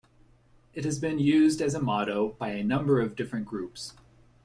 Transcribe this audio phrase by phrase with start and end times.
[0.73, 3.93] It has been used as a motto by a number of different groups.